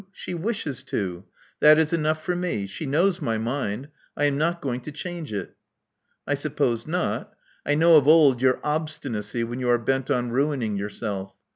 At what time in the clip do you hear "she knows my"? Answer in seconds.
2.65-3.37